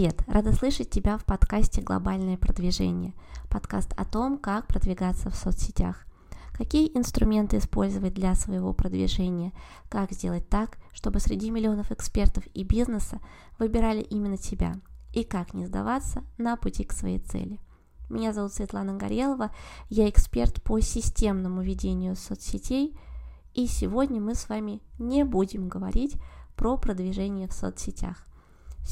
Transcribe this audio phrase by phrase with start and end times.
[0.00, 0.24] Привет!
[0.26, 3.12] Рада слышать тебя в подкасте «Глобальное продвижение».
[3.50, 6.06] Подкаст о том, как продвигаться в соцсетях.
[6.54, 9.52] Какие инструменты использовать для своего продвижения?
[9.90, 13.20] Как сделать так, чтобы среди миллионов экспертов и бизнеса
[13.58, 14.76] выбирали именно тебя?
[15.12, 17.60] И как не сдаваться на пути к своей цели?
[18.08, 19.54] Меня зовут Светлана Горелова,
[19.90, 22.98] я эксперт по системному ведению соцсетей,
[23.52, 26.16] и сегодня мы с вами не будем говорить
[26.56, 28.24] про продвижение в соцсетях.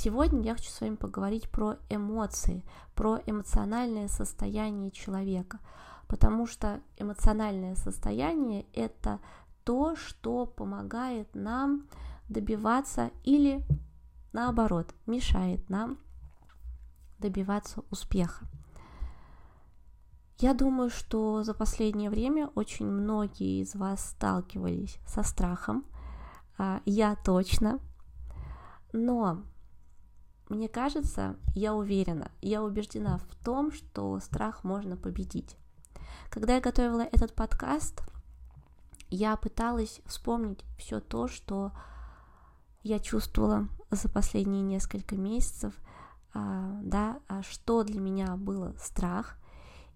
[0.00, 5.58] Сегодня я хочу с вами поговорить про эмоции, про эмоциональное состояние человека,
[6.06, 9.18] потому что эмоциональное состояние– это
[9.64, 11.88] то, что помогает нам
[12.28, 13.66] добиваться или,
[14.32, 15.98] наоборот, мешает нам
[17.18, 18.46] добиваться успеха.
[20.38, 25.84] Я думаю, что за последнее время очень многие из вас сталкивались со страхом.
[26.56, 27.80] А, я точно.
[28.92, 29.42] Но
[30.48, 35.56] мне кажется, я уверена, я убеждена в том, что страх можно победить.
[36.30, 38.02] Когда я готовила этот подкаст,
[39.10, 41.72] я пыталась вспомнить все то, что
[42.82, 45.74] я чувствовала за последние несколько месяцев,
[46.34, 49.36] а, да, а что для меня было страх,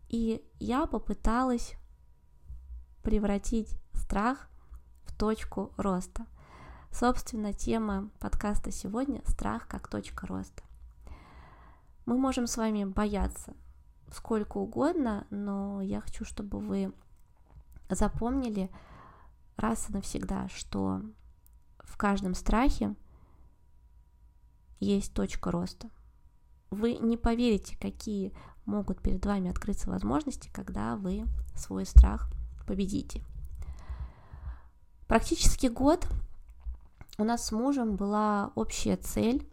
[0.09, 1.75] и я попыталась
[3.03, 4.49] превратить страх
[5.05, 6.27] в точку роста.
[6.93, 10.63] Собственно, тема подкаста сегодня– страх как точка роста.
[12.05, 13.55] Мы можем с вами бояться
[14.13, 16.93] сколько угодно, но я хочу, чтобы вы
[17.89, 18.71] запомнили
[19.57, 21.01] раз и навсегда, что
[21.79, 22.95] в каждом страхе
[24.79, 25.89] есть точка роста.
[26.71, 28.35] Вы не поверите, какие
[28.67, 31.27] могут перед вами открыться возможности, когда вы
[31.57, 32.31] свой страх
[32.67, 33.25] победите.
[35.09, 36.07] Практически год
[37.19, 39.47] у нас с мужем была общая цель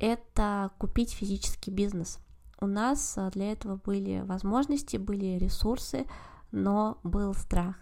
[0.00, 2.18] это купить физический бизнес.
[2.58, 6.06] У нас а, для этого были возможности, были ресурсы,
[6.50, 7.76] но был страх.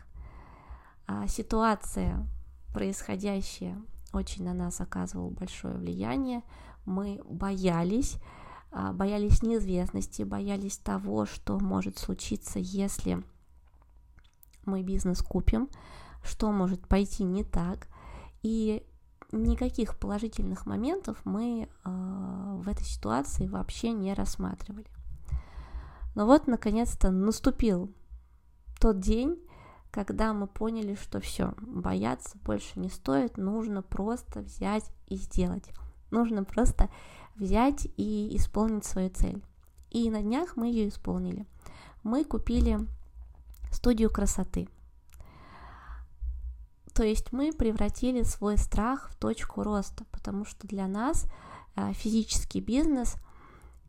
[1.06, 2.26] А ситуация,
[2.75, 3.81] происходящая,
[4.12, 6.43] очень на нас оказывала большое влияние.
[6.84, 8.16] Мы боялись,
[8.72, 13.22] а, боялись неизвестности, боялись того, что может случиться, если
[14.64, 15.69] мы бизнес купим,
[16.25, 17.87] что может пойти не так–
[18.43, 18.84] и
[19.32, 24.87] никаких положительных моментов мы э, в этой ситуации вообще не рассматривали.
[26.15, 27.93] Но вот, наконец-то, наступил
[28.81, 29.38] тот день,
[29.91, 35.70] когда мы поняли, что все, бояться больше не стоит, нужно просто взять и сделать.
[36.10, 36.88] Нужно просто
[37.37, 39.43] взять и исполнить свою цель.
[39.91, 41.47] И на днях мы ее исполнили.
[42.03, 42.78] Мы купили
[43.70, 44.69] студию красоты–
[46.98, 51.26] то есть мы превратили свой страх в точку роста, потому что для нас
[51.76, 53.14] э, физический бизнес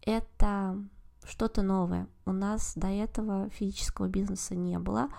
[0.03, 0.77] это
[1.25, 2.07] что-то новое.
[2.27, 5.09] У нас до этого физического бизнеса не было.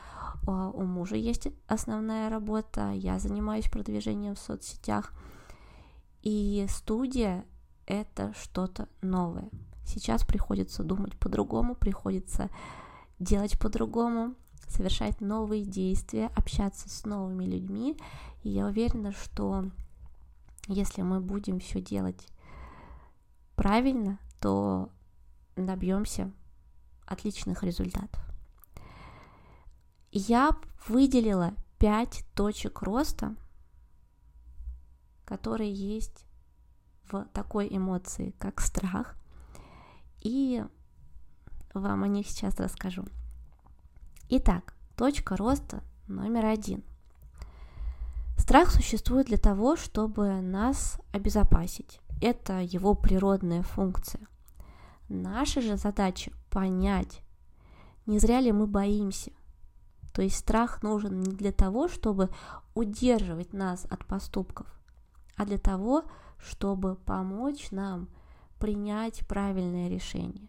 [0.47, 5.13] У мужа есть основная работа, я занимаюсь продвижением в соцсетях.
[6.23, 7.45] И студия—
[7.87, 9.51] это что-то новое.
[9.85, 12.51] Сейчас приходится думать по-другому, приходится
[13.19, 14.37] делать по-другому
[14.71, 17.97] совершать новые действия, общаться с новыми людьми.
[18.43, 19.71] И я уверена, что
[20.67, 22.29] если мы будем все делать
[23.57, 24.89] правильно, то
[25.57, 26.31] добьемся
[27.05, 28.21] отличных результатов.
[30.13, 30.51] Я
[30.87, 33.35] выделила пять точек роста,
[35.25, 36.25] которые есть
[37.11, 39.17] в такой эмоции, как страх,
[40.21, 40.65] и
[41.75, 43.05] вам о них сейчас расскажу.
[44.33, 46.85] Итак, точка роста номер один.
[48.37, 51.99] Страх существует для того, чтобы нас обезопасить.
[52.21, 54.29] Это его природная функция.
[55.09, 57.23] Наша же задача понять,
[58.07, 59.33] не зря ли мы боимся.
[60.15, 62.31] То есть страх нужен не для того, чтобы
[62.77, 64.69] удерживать нас от поступков,
[65.35, 66.05] а для того,
[66.39, 68.09] чтобы помочь нам
[68.61, 70.47] принять правильное решение.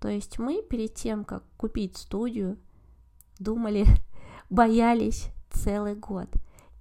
[0.00, 2.56] То есть мы перед тем, как купить студию,
[3.38, 3.86] думали,
[4.50, 6.28] боялись целый год.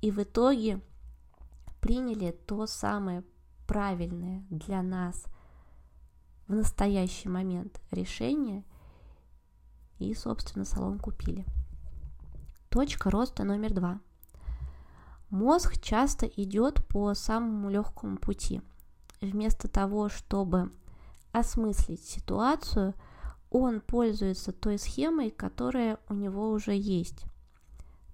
[0.01, 0.81] И в итоге
[1.81, 3.23] приняли то самое
[3.65, 5.25] правильное для нас
[6.47, 8.63] в настоящий момент решение
[9.99, 11.45] и, собственно, салон купили.
[12.69, 13.99] Точка роста номер два.
[15.29, 18.61] Мозг часто идет по самому легкому пути.
[19.19, 20.71] Вместо того, чтобы
[21.31, 22.93] осмыслить ситуацию–
[23.49, 27.25] он пользуется той схемой, которая у него уже есть.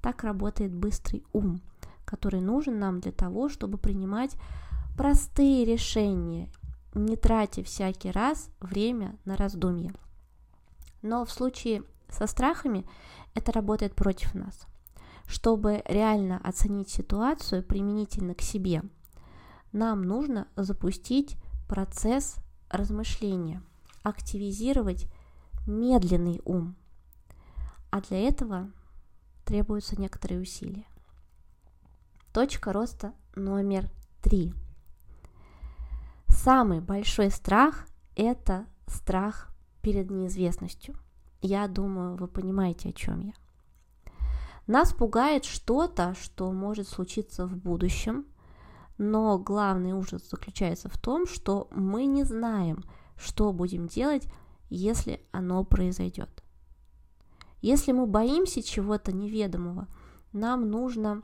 [0.01, 1.61] Так работает быстрый ум,
[2.05, 4.35] который нужен нам для того, чтобы принимать
[4.95, 6.49] простые решения
[6.93, 9.93] не тратя всякий раз время на раздумье.
[11.01, 12.85] Но в случае со страхами
[13.33, 14.67] это работает против нас.
[15.25, 18.83] Чтобы реально оценить ситуацию применительно к себе,
[19.71, 21.37] нам нужно запустить
[21.67, 22.35] процесс
[22.69, 23.63] размышления,
[24.03, 25.07] активизировать
[25.65, 26.75] медленный ум.
[27.89, 28.71] А для этого
[29.45, 30.85] требуются некоторые усилия.
[32.33, 33.89] Точка роста номер
[34.21, 34.53] три.
[36.27, 39.49] Самый большой страх– это страх
[39.81, 40.95] перед неизвестностью.
[41.41, 43.33] Я думаю, вы понимаете, о чем я.
[44.65, 48.25] Нас пугает что-то, что может случиться в будущем,
[48.97, 52.83] но главный ужас заключается в том, что мы не знаем,
[53.17, 54.27] что будем делать,
[54.69, 56.43] если оно произойдет.
[57.61, 59.87] Если мы боимся чего-то неведомого,
[60.33, 61.23] нам нужно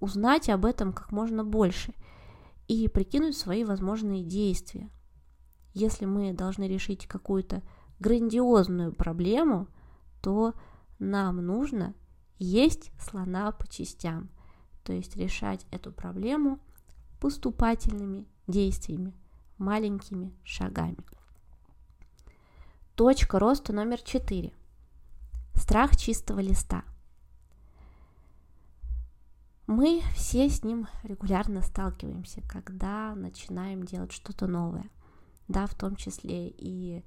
[0.00, 1.94] узнать об этом как можно больше
[2.68, 4.90] и прикинуть свои возможные действия.
[5.72, 7.62] Если мы должны решить какую-то
[7.98, 9.66] грандиозную проблему,
[10.22, 10.54] то
[10.98, 11.94] нам нужно
[12.38, 14.30] есть слона по частям,
[14.84, 16.58] то есть решать эту проблему
[17.20, 19.14] поступательными действиями,
[19.58, 20.98] маленькими шагами.
[22.96, 24.52] Точка роста номер четыре.
[25.56, 26.84] Страх чистого листа.
[29.66, 34.88] Мы все с ним регулярно сталкиваемся, когда начинаем делать что-то новое.
[35.48, 37.02] Да, в том числе и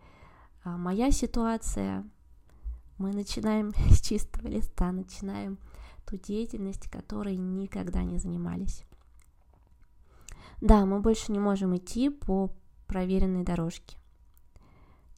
[0.66, 2.04] а моя ситуация,
[2.98, 5.58] мы начинаем с чистого листа, начинаем
[6.06, 8.84] ту деятельность, которой никогда не занимались.
[10.60, 12.52] Да, мы больше не можем идти по
[12.88, 13.98] проверенной дорожке.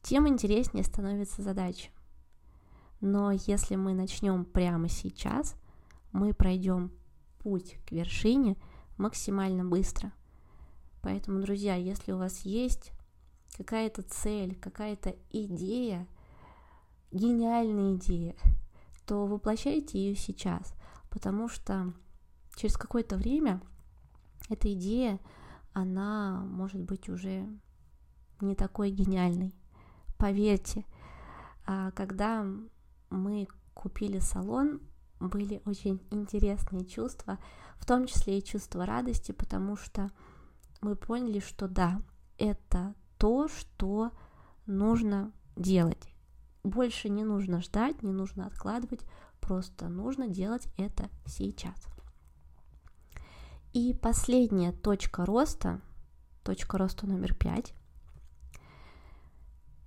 [0.02, 1.90] Тем интереснее становится задача.
[3.00, 5.56] Но если мы начнем прямо сейчас,
[6.12, 6.92] мы пройдем
[7.38, 8.56] путь к вершине
[8.96, 10.12] максимально быстро.
[11.02, 12.92] Поэтому, друзья, если у вас есть
[13.56, 16.06] какая-то цель, какая-то идея,
[17.10, 18.36] гениальная идея,
[19.06, 20.74] то воплощайте ее сейчас,
[21.08, 21.92] потому что
[22.54, 23.62] через какое-то время
[24.48, 25.18] эта идея,
[25.72, 27.46] она может быть уже
[28.40, 29.54] не такой гениальной.
[30.20, 30.84] Поверьте,
[31.64, 32.46] а когда
[33.08, 34.82] мы купили салон,
[35.18, 37.38] были очень интересные чувства,
[37.78, 40.10] в том числе и чувство радости, потому что
[40.82, 42.02] мы поняли, что да,
[42.36, 44.10] это то, что
[44.66, 46.12] нужно делать.
[46.64, 49.00] Больше не нужно ждать, не нужно откладывать,
[49.40, 51.82] просто нужно делать это сейчас.
[53.72, 55.80] И последняя точка роста,
[56.44, 57.72] точка роста номер пять.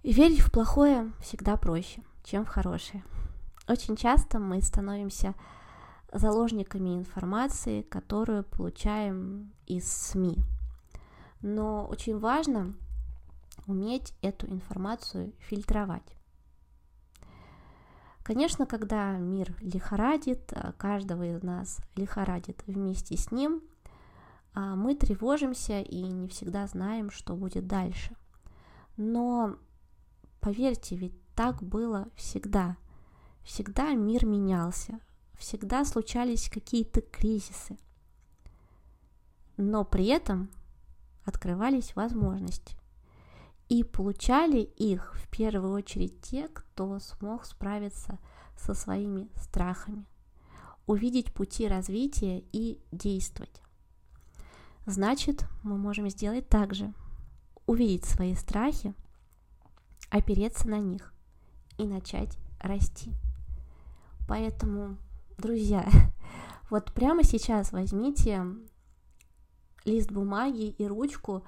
[0.03, 3.05] Верить в плохое всегда проще, чем в хорошее.
[3.69, 5.33] Очень часто мы становимся
[6.11, 10.39] заложниками информации, которую получаем из СМИ.
[11.41, 12.75] Но очень важно
[13.65, 16.17] уметь эту информацию фильтровать.
[18.23, 23.61] Конечно, когда мир лихорадит, а каждого из нас лихорадит вместе с ним,
[24.53, 28.13] а мы тревожимся и не всегда знаем, что будет дальше.
[28.97, 29.55] Но
[30.43, 32.75] поверьте, ведь так было всегда.
[33.43, 34.99] Всегда мир менялся,
[35.35, 37.77] всегда случались какие-то кризисы.
[39.55, 40.49] Но при этом
[41.23, 42.75] открывались возможности.
[43.69, 48.19] И получали их в первую очередь те, кто смог справиться
[48.57, 50.05] со своими страхами,
[50.85, 53.61] увидеть пути развития и действовать.
[54.85, 56.93] Значит, мы можем сделать так же.
[57.65, 58.93] Увидеть свои страхи,
[60.13, 61.11] опереться на них
[61.77, 63.11] и начать расти.
[64.27, 64.97] Поэтому,
[65.39, 65.89] друзья,
[66.69, 68.45] вот прямо сейчас возьмите
[69.85, 71.43] лист бумаги и ручку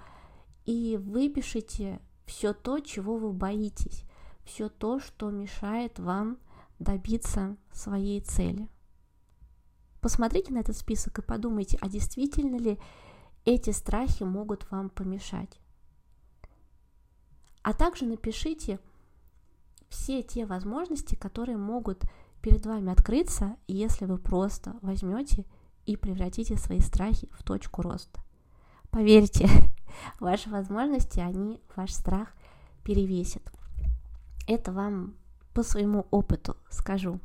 [0.66, 4.04] и выпишите все то, чего вы боитесь,
[4.44, 6.40] все то, что мешает вам
[6.80, 8.68] добиться своей цели.
[10.02, 12.80] Посмотрите на этот список и подумайте, а действительно ли
[13.46, 15.60] эти страхи могут вам помешать.
[17.66, 18.80] А также напишите
[19.90, 22.04] все те возможности, которые могут
[22.44, 25.46] перед вами открыться, если вы просто возьмете
[25.88, 28.22] и превратите свои страхи в точку роста.
[28.92, 29.50] Поверьте,
[30.20, 32.36] ваши возможности, они ваш страх
[32.84, 33.52] перевесят.
[34.48, 35.16] Это вам
[35.56, 37.20] по своему опыту скажу.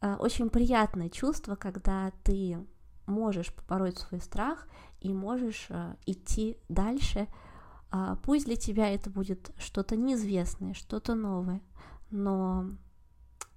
[0.00, 2.58] А, очень приятное чувство, когда ты
[3.06, 4.66] можешь побороть свой страх
[5.00, 7.28] и можешь а, идти дальше.
[7.90, 11.62] А, пусть для тебя это будет что-то неизвестное, что-то новое,
[12.10, 12.70] но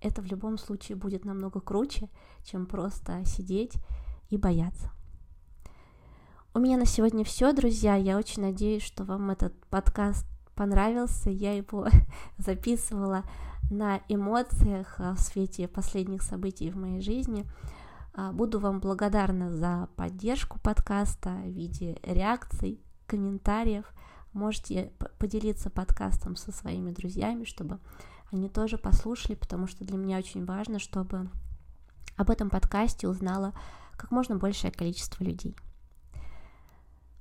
[0.02, 2.10] это в любом случае будет намного круче,
[2.44, 3.74] чем просто сидеть
[4.30, 4.92] и бояться.
[6.54, 7.96] У меня на сегодня все, друзья.
[7.96, 11.30] Я очень надеюсь, что вам этот подкаст понравился.
[11.30, 11.88] Я его
[12.38, 13.24] записывала
[13.70, 17.46] на эмоциях а, в свете последних событий в моей жизни.
[18.14, 23.86] А, буду вам благодарна за поддержку подкаста в виде реакций, комментариев.
[24.34, 27.80] Можете поделиться подкастом со своими друзьями, чтобы
[28.32, 31.30] они тоже послушали, потому что для меня очень важно, чтобы
[32.16, 33.54] об этом подкасте узнало
[33.98, 35.56] как можно большее количество людей.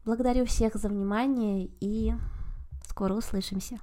[0.05, 2.15] Благодарю всех за внимание и
[2.87, 3.79] скоро услышимся.